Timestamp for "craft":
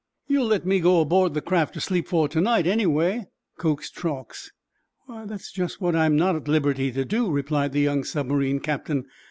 1.43-1.75